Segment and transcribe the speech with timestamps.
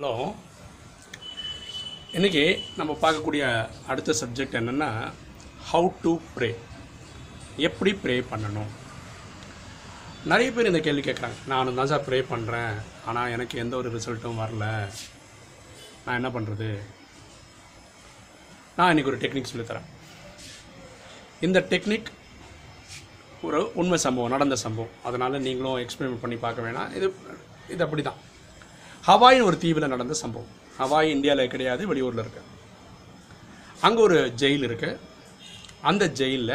[0.00, 0.16] Hello.
[2.16, 2.42] இன்றைக்கி
[2.78, 3.44] நம்ம பார்க்கக்கூடிய
[3.92, 4.88] அடுத்த சப்ஜெக்ட் என்னென்னா
[5.70, 6.50] ஹவு டு ப்ரே
[7.68, 8.70] எப்படி ப்ரே பண்ணணும்?
[10.32, 12.76] நிறைய பேர் இந்த கேள்வி கேட்குறாங்க நானும் தான் சார் ப்ரே பண்ணுறேன்
[13.08, 14.68] ஆனால் எனக்கு எந்த ஒரு ரிசல்ட்டும் வரல.
[16.04, 16.70] நான் என்ன பண்ணுறது
[18.78, 19.90] நான் இன்றைக்கி ஒரு டெக்னிக் சொல்லித்தரேன்
[21.48, 22.14] இந்த டெக்னிக்
[23.48, 24.96] ஒரு உண்மை சம்பவம் நடந்த சம்பவம்.
[25.10, 26.90] அதனால் நீங்களும் எக்ஸ்பெரிமெண்ட் பண்ணி பார்க்க வேணாம்.
[27.00, 27.08] இது
[27.74, 28.22] இது அப்படி தான்
[29.08, 30.54] ஹவாயின் ஒரு தீவில் நடந்த சம்பவம்.
[30.78, 32.40] ஹவாய் இந்தியாவில் கிடையாது வெளியூரில் இருக்கு.
[33.86, 34.98] அங்கே ஒரு ஜெயில் இருக்குது
[35.90, 36.52] அந்த ஜெயிலில்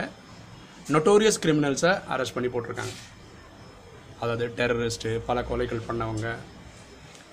[0.96, 2.94] நொட்டோரியஸ் கிரிமினல்ஸை அரெஸ்ட் பண்ணி போட்டிருக்காங்க.
[4.20, 6.28] அதாவது டெரரிஸ்ட்டு பல கொலைகள் பண்ணவங்க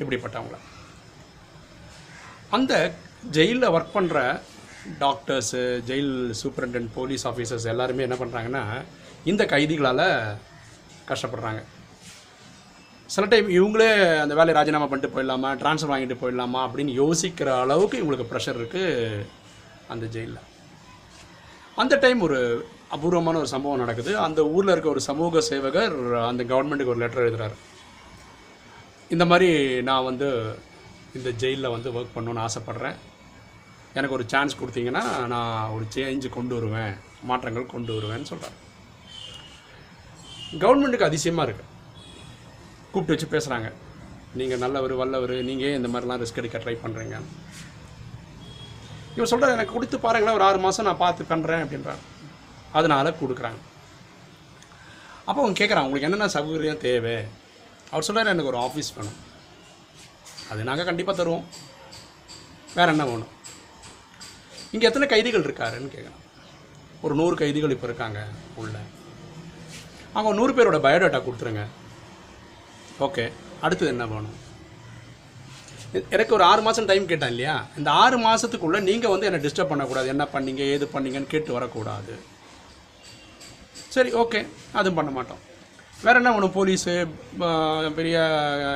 [0.02, 0.58] இப்படிப்பட்டவங்கள.
[2.58, 2.72] அந்த
[3.38, 4.22] ஜெயிலில் ஒர்க் பண்ணுற
[5.04, 8.64] doctors jail superintendent police officers எல்லாருமே என்ன பண்ணுறாங்கன்னா
[9.32, 10.06] இந்த கைதிகளால்
[11.12, 11.62] கஷ்டப்படுறாங்க.
[13.14, 13.88] சில டைம் இவங்களே
[14.22, 19.24] அந்த வேலையை ராஜினாமா பண்ணிட்டு போயிடலாமா ட்ரான்ஸ்ஃபர் வாங்கிட்டு போயிடலாமா அப்படின்னு யோசிக்கிற அளவுக்கு இவங்களுக்கு ப்ரெஷர் இருக்குது
[19.92, 20.44] அந்த ஜெயிலில்
[21.82, 22.38] அந்த டைம் ஒரு
[22.94, 24.12] அபூர்வமான ஒரு சம்பவம் நடக்குது.
[24.26, 25.96] அந்த ஊரில் இருக்க ஒரு சமூக சேவகர்
[26.28, 27.56] அந்த கவர்மெண்ட்டுக்கு ஒரு லெட்டர் எழுதுறாரு.
[29.14, 29.48] இந்த மாதிரி
[29.88, 30.28] நான் வந்து
[31.18, 32.96] இந்த ஜெயிலில் வந்து ஒர்க் பண்ணணுன்னு ஆசைப்பட்றேன்.
[33.98, 36.94] எனக்கு ஒரு சான்ஸ் கொடுத்தீங்கன்னா நான் ஒரு சேஞ்சு கொண்டு வருவேன்
[37.30, 38.56] மாற்றங்கள் கொண்டு வருவேன்னு சொல்கிறார்
[40.62, 41.68] கவர்மெண்ட்டுக்கு அதிசயமாக இருக்குது
[42.92, 43.68] கூப்பிட்டு வச்சு பேசுகிறாங்க
[44.40, 47.16] நீங்கள் நல்லவர் வல்லவர் நீங்கள் இந்த மாதிரிலாம் ரிஸ்க் எடுக்க ட்ரை பண்ணுறீங்க
[49.14, 52.04] இவன் சொல்கிறார் எனக்கு கொடுத்து பாருங்களேன் ஒரு ஆறு மாதம் நான் பார்த்து பண்ணுறேன் அப்படின்றாங்க.
[52.78, 53.60] அதனால் கொடுக்குறாங்க.
[55.28, 57.16] அப்போ அவங்க கேட்குறாங்க உங்களுக்கு என்னென்ன சௌகரியம் தேவை?
[57.90, 59.18] அவர் சொல்கிறார் எனக்கு ஒரு ஆஃபீஸ் வேணும்.
[60.50, 61.44] அது நாங்கள் கண்டிப்பாக தருவோம்.
[62.76, 63.32] வேறு என்ன வேணும்?
[64.74, 66.24] இங்கே எத்தனை கைதிகள் இருக்காருன்னு கேட்குறான்
[67.04, 68.20] ஒரு நூறு கைதிகள் இப்போ இருக்காங்க
[68.62, 68.76] உள்ள.
[70.16, 71.64] அவங்க நூறு பேரோட பயோடேட்டா கொடுத்துருங்க.
[73.06, 73.24] ஓகே
[73.60, 74.36] அடுத்தது என்ன வேணும்?
[76.14, 77.54] எனக்கு ஒரு ஆறு மாதம் டைம் கேட்டேன் இல்லையா?
[77.76, 80.08] இந்த ஆறு மாதத்துக்குள்ளே நீங்கள் வந்து என்னை டிஸ்டர்ப் பண்ணக்கூடாது.
[80.14, 82.14] என்ன பண்ணீங்க ஏது பண்ணீங்கன்னு கேட்டு வரக்கூடாது.
[83.94, 84.40] சரி ஓகே
[84.72, 85.40] அதுவும் பண்ண மாட்டோம்.
[86.02, 86.54] வேறு என்ன வேணும்?
[86.58, 86.92] போலீஸு
[87.98, 88.18] பெரிய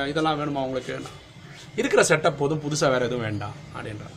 [0.09, 0.95] இதெல்லாம் வேணுமா உங்களுக்கு?
[1.81, 4.15] இருக்கிற செட்டப் போதும் புதுசாக வேறு எதுவும் வேண்டாம் அப்படின்றார்.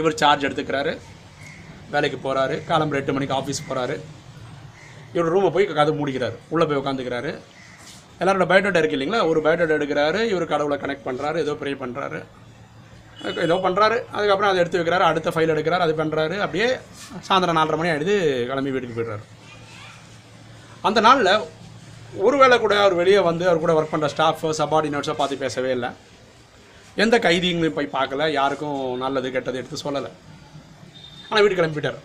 [0.00, 0.92] இவர் சார்ஜ் எடுத்துக்கிறாரு.
[1.90, 3.96] வேலைக்கு போகிறாரு காலம்பரம் எட்டு மணிக்கு ஆஃபீஸ் போகிறாரு
[5.16, 6.36] இவர் ரூமை போய் கதை மூடிக்கிறாரு.
[6.54, 7.32] உள்ளே போய் உட்காந்துக்கிறாரு
[8.20, 9.20] எல்லாரோட பயோடேட்டா இருக்கு இல்லைங்களா?
[9.30, 12.20] ஒரு பயோடேட்டா எடுக்கிறாரு இவர் கடவுளை கனெக்ட் பண்ணுறாரு ஏதோ ப்ரே பண்ணுறாரு
[13.46, 16.68] ஏதோ பண்ணுறாரு அதுக்கப்புறம் அதை எடுத்து வைக்கிறாரு அடுத்த ஃபைல் எடுக்கிறாரு அது பண்ணுறாரு அப்படியே
[17.26, 18.16] சாயந்தரம் நாலரை மணி ஆகிடுது
[18.48, 19.24] கிளம்பி வீட்டுக்கு போயிடுறாரு.
[20.88, 21.32] அந்த நாளில்
[22.26, 25.90] ஒரு வேளை கூட அவர் வெளியே வந்து அவர் கூட ஒர்க் பண்ணுற ஸ்டாஃபு சபார்டினேட்ஸோ பார்த்து பேசவே இல்லை.
[27.04, 30.10] எந்த கைதிங்களையும் போய் பார்க்கல யாருக்கும் நல்லது கெட்டது எடுத்து சொல்லலை.
[31.28, 31.98] ஆனால் வீட்டுக்கு கிளம்பிட்டார்.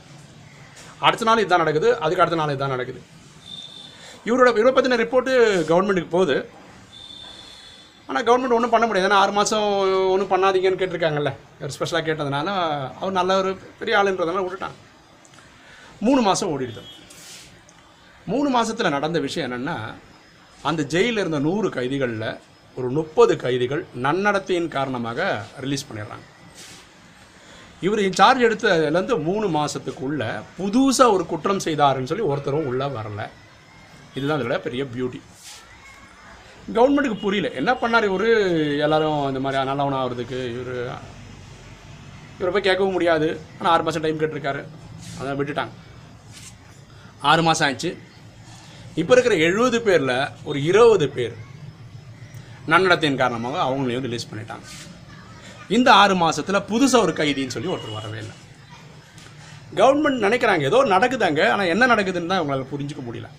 [1.07, 3.01] அடுத்த நாள் இதுதான் நடக்குது அதுக்கு அடுத்த நாள் இதுதான் நடக்குது.
[4.27, 5.33] இவரோட இவரை பற்றின ரிப்போர்ட்டு
[5.71, 6.37] கவர்மெண்ட்டுக்கு போகுது.
[8.07, 9.09] ஆனால் கவர்மெண்ட் ஒன்றும் பண்ண முடியாது.
[9.09, 9.65] ஏன்னா ஆறு மாதம்
[10.13, 11.31] ஒன்றும் பண்ணாதீங்கன்னு கேட்டிருக்காங்கல்ல.
[11.63, 12.47] ஒரு ஸ்பெஷலாக கேட்டதுனால
[12.99, 14.77] அவர் நல்ல ஒரு பெரிய ஆளுன்றதுனால விட்டுட்டான்
[16.07, 16.83] மூணு மாதம் ஓடிடுது.
[18.31, 19.77] மூணு மாதத்தில் நடந்த விஷயம் என்னென்னா
[20.69, 22.29] அந்த ஜெயிலில் இருந்த நூறு கைதிகளில்
[22.77, 25.27] ஒரு முப்பது கைதிகள் நன்னடத்தையின் காரணமாக
[25.63, 26.25] ரிலீஸ் பண்ணிடுறாங்க.
[27.85, 33.21] இவர் சார்ஜ் எடுத்ததுலேருந்து மூணு மாதத்துக்குள்ளே புதுசாக ஒரு குற்றம் செய்தாருன்னு சொல்லி ஒருத்தரும் உள்ளே வரல.
[34.15, 35.21] இதுதான் அதோட பெரிய பியூட்டி
[36.77, 37.47] கவர்மெண்ட்டுக்கு புரியல.
[37.59, 38.27] என்ன பண்ணார் இவர்?
[38.85, 40.75] எல்லாரும் இந்த மாதிரி நல்லவனாக ஆகிறதுக்கு இவர்
[42.39, 43.27] இவரை போய் கேட்கவும் முடியாது.
[43.59, 44.61] ஆனால் ஆறு மாதம் டைம் கேட்டிருக்காரு.
[45.19, 45.73] அதை விட்டுட்டாங்க.
[47.31, 47.91] ஆறு மாதம் ஆச்சு
[49.01, 50.15] இப்போ இருக்கிற எழுபது பேரில்
[50.49, 51.35] ஒரு இருபது பேர்
[52.71, 54.65] நன்னடத்தையின் காரணமாக அவங்களையும் ரிலீஸ் பண்ணிட்டாங்க.
[55.77, 58.35] இந்த ஆறு மாதத்தில் புதுசாக ஒரு கைதின்னு சொல்லி ஒருத்தர் வரவே இல்லை.
[59.79, 61.41] கவர்மெண்ட் நினைக்கிறாங்க ஏதோ நடக்குதாங்க.
[61.53, 63.29] ஆனால் என்ன நடக்குதுன்னு தான் அவங்களால புரிஞ்சிக்க முடியல.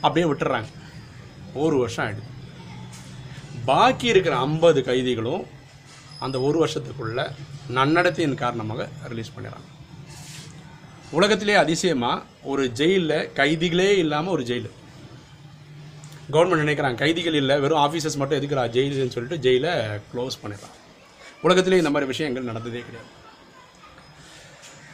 [0.00, 0.70] அப்படியே விட்டுறாங்க.
[1.54, 2.28] ஒரு வருஷம் ஆகிடுது
[3.64, 5.42] பாக்கி இருக்கிற ஐம்பது கைதிகளும்
[6.24, 7.20] அந்த ஒரு வருஷத்துக்குள்ள
[7.76, 9.68] நன்னடத்தின் காரணமாக ரிலீஸ் பண்ணிடுறாங்க.
[11.10, 14.68] உலகத்திலே அதிசயமாக ஒரு ஜெயிலில் கைதிகளே இல்லாமல் ஒரு ஜெயில்.
[16.32, 19.72] கவர்மெண்ட் நினைக்கிறாங்க கைதிகள் இல்லை வெறும் ஆஃபீஸர்ஸ் மட்டும் எதுக்குறா ஜெயிலுன்னு சொல்லிட்டு ஜெயிலை
[20.12, 20.76] க்ளோஸ் பண்ணிடுறாங்க.
[21.42, 23.10] உலகத்திலே இந்த மாதிரி விஷயங்கள் நடந்ததே கிடையாது.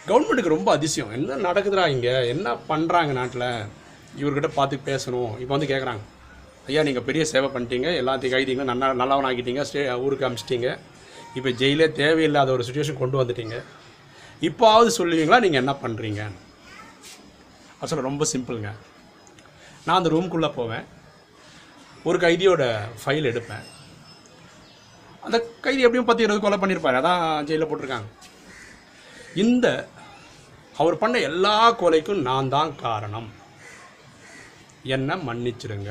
[0.09, 1.13] கவர்மெண்ட்டுக்கு ரொம்ப அதிசயம்.
[1.13, 2.29] என்ன நடக்குதுடா இங்கே?
[2.29, 3.49] என்ன பண்ணுறாங்க நாட்டில்?
[4.21, 5.33] இவர்கிட்ட பார்த்து பேசணும்.
[5.43, 6.05] இப்போ வந்து கேட்குறாங்க
[6.71, 7.89] ஐயா நீங்கள் பெரிய சேவை பண்ணிட்டீங்க.
[8.01, 8.65] எல்லாத்தையும் கைதிங்க.
[8.71, 10.69] நல்லா நல்லவன் ஆக்கிட்டீங்க ஸ்டே ஊருக்கு அமிச்சிட்டீங்க.
[11.39, 13.57] இப்போ ஜெயிலே தேவையில்லாத ஒரு சுச்சுவேஷன் கொண்டு வந்துட்டீங்க.
[14.49, 15.39] இப்போவாவது சொல்லுவீங்களா?
[15.45, 16.23] நீங்கள் என்ன பண்ணுறீங்க
[17.85, 18.71] அசல் ரொம்ப சிம்பிளுங்க.
[19.87, 20.85] நான் அந்த ரூம்குள்ளே போவேன்.
[22.09, 22.63] ஒரு கைதியோட
[23.03, 23.65] ஃபைல் எடுப்பேன்.
[25.25, 28.09] அந்த கைதி எப்படியும் பத்து இருபது கொலை பண்ணியிருப்பாரு அதான் ஜெயிலில் போட்டிருக்காங்க.
[29.45, 29.67] இந்த
[30.83, 33.29] அவர் பண்ண எல்லா கொலைக்கும் நான் தான் காரணம்.
[34.95, 35.91] என்னை மன்னிச்சிடுங்க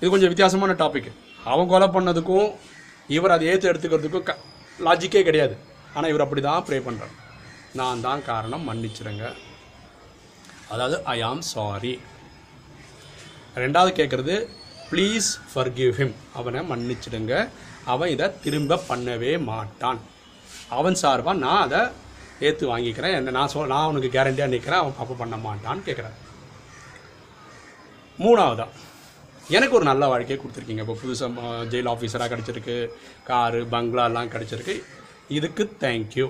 [0.00, 1.10] இது கொஞ்சம் வித்தியாசமான டாபிக்
[1.52, 2.48] அவன் கொலை பண்ணதுக்கும்
[3.16, 4.32] இவர் அதை ஏற்று எடுத்துக்கிறதுக்கும் க
[4.86, 5.54] லாஜிக்கே கிடையாது.
[5.94, 7.14] ஆனால் இவர் அப்படி தான் ப்ரே பண்ணுறார்
[7.80, 9.24] நான் தான் காரணம் மன்னிச்சிடுங்க
[10.72, 11.92] அதாவது ஐ ஆம் சாரி
[13.62, 14.34] ரெண்டாவது கேட்குறது
[14.90, 17.34] ப்ளீஸ் ஃபர்கிவ் ஹிம் அவனை மன்னிச்சிடுங்க.
[17.92, 20.00] அவன் இதை திரும்ப பண்ணவே மாட்டான்.
[20.78, 21.82] அவன் சார்பாக நான் அதை
[22.48, 23.16] ஏற்று வாங்கிக்கிறேன்.
[23.18, 26.16] என்ன நான் சொல் நான் அவனுக்கு கேரண்டியாக நிற்கிறேன் அவன் அப்போ பண்ண மாட்டான்னு கேட்குறேன்
[28.24, 28.66] மூணாவதா.
[29.56, 30.84] எனக்கு ஒரு நல்ல வாழ்க்கையை கொடுத்துருக்கீங்க.
[30.84, 32.76] இப்போ புதுசாக ஜெயில் ஆஃபீஸராக கிடச்சிருக்கு.
[33.30, 34.74] காரு பங்களாலாம் கிடச்சிருக்கு.
[35.38, 36.26] இதுக்கு தேங்க்யூ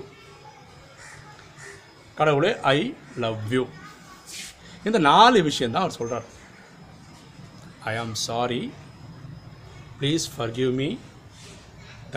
[2.19, 2.79] கடவுளே ஐ
[3.23, 3.63] லவ் யூ
[4.87, 6.27] இந்த நாலு விஷயந்தான் அவர் சொல்கிறார்
[7.91, 8.61] I am sorry
[9.99, 10.89] please forgive me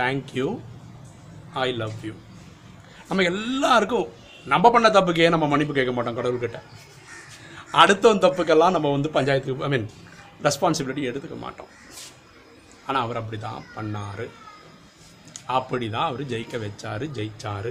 [0.01, 0.49] thank you
[1.65, 2.15] I love you
[3.09, 4.09] நம்ம எல்லாருக்கும்
[4.53, 6.61] நம்ம பண்ண தப்புக்கே நம்ம மன்னிப்பு கேட்க மாட்டோம் கடவுள்கிட்ட.
[7.83, 9.87] அடுத்தவன் தப்புக்கெல்லாம் நம்ம வந்து பஞ்சாயத்துக்கு ஐ மீன்
[10.47, 11.71] ரெஸ்பான்சிபிலிட்டி எடுத்துக்க மாட்டோம்.
[12.87, 14.27] ஆனால் அவர் அப்படி தான் பண்ணார்.
[15.59, 17.71] அப்படி தான் அவர் ஜெயிக்க வச்சார் ஜெயிச்சார்.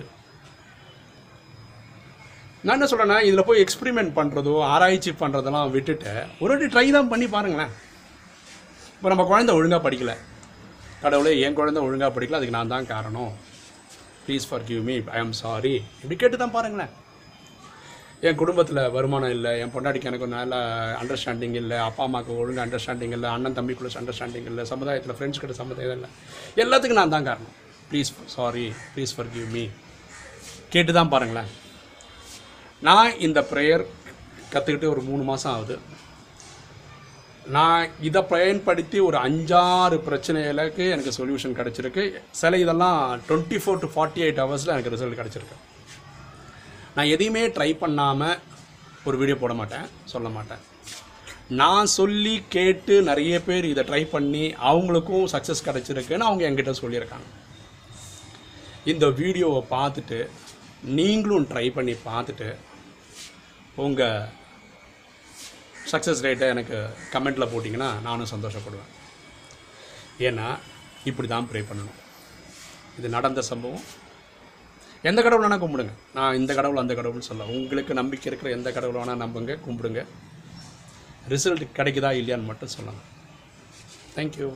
[2.66, 6.12] நான் என்ன சொல்கிறேன்னா இதில் போய் எக்ஸ்பிரிமெண்ட் பண்ணுறதோ ஆராய்ச்சி பண்ணுறதெல்லாம் விட்டுட்டு
[6.42, 7.74] ஒரு வாட்டி ட்ரை தான் பண்ணி பாருங்களேன்.
[8.98, 10.16] இப்போ நம்ம குழந்தை ஒழுங்காக படிக்கலை.
[11.04, 13.34] கடவுளே என் குழந்தை ஒழுங்காக படிக்கல அதுக்கு நான் தான் காரணம்.
[14.26, 16.94] Please forgive me I am sorry இப்படி கேட்டு தான் பாருங்களேன்.
[18.28, 20.56] என் குடும்பத்தில் வருமானம் இல்லை என் பொண்டாட்டிக்கு எனக்கு நல்ல
[21.00, 25.96] அண்டர்ஸ்டாண்டிங் இல்லை அப்பா அம்மாவுக்கு ஒழுங்கு அண்டர்ஸ்டாண்டிங் இல்லை அண்ணன் தம்பிக்குள்ள அண்டர்ஸ்டாண்டிங் இல்லை சமுதாயத்தில் ஃப்ரெண்ட்ஸ் கிட்ட சமுதாயம்
[25.98, 26.10] இல்லை.
[26.64, 27.56] எல்லாத்துக்கும் நான் தான் காரணம்.
[27.90, 29.64] Please sorry please forgive me
[30.76, 31.50] கேட்டு தான் பாருங்களேன்.
[32.88, 33.84] நான் இந்த ப்ரேயர்
[34.54, 35.78] கற்றுக்கிட்டு ஒரு மூணு மாதம் ஆகுது.
[37.58, 42.06] நான் இதை பயன்படுத்தி ஒரு அஞ்சாறு பிரச்சனைகளுக்கு எனக்கு சொல்யூஷன் கிடச்சிருக்கு.
[42.42, 43.00] சில இதெல்லாம்
[43.30, 45.60] twenty four to forty eight ஹவர்ஸில் எனக்கு ரிசல்ட் கிடச்சிருக்கு.
[46.96, 48.40] நான் எதையுமே ட்ரை பண்ணாமல்
[49.08, 50.62] ஒரு வீடியோ போட மாட்டேன் சொல்ல மாட்டேன்.
[51.62, 57.28] நான் சொல்லி கேட்டு நிறைய பேர் இதை ட்ரை பண்ணி அவங்களுக்கும் சக்ஸஸ் கிடச்சிருக்குன்னு அவங்க என்கிட்ட சொல்லியிருக்காங்க.
[58.92, 60.20] இந்த வீடியோவை பார்த்துட்டு
[61.00, 62.48] நீங்களும் ட்ரை பண்ணி பார்த்துட்டு
[63.86, 64.30] உங்கள்
[65.92, 66.78] சக்ஸஸ் ரேட்டை எனக்கு
[67.14, 68.92] கமெண்ட்டில் போட்டிங்கன்னா நானும் சந்தோஷப்படுவேன்.
[70.28, 70.48] ஏன்னா
[71.10, 72.00] இப்படி தான் ப்ரே பண்ணணும்.
[73.00, 73.86] இது நடந்த சம்பவம்.
[75.10, 75.94] எந்த கடவுள் வேணால் கும்பிடுங்க.
[76.18, 80.02] நான் இந்த கடவுள் அந்த கடவுள்னு சொல்ல உங்களுக்கு நம்பிக்கை இருக்கிற எந்த கடவுள் வேணால் நம்புங்க கும்பிடுங்க.
[81.34, 83.02] ரிசல்ட் கிடைக்குதா இல்லையான்னு மட்டும் சொல்லலாம்
[84.16, 84.48] தேங்க்யூ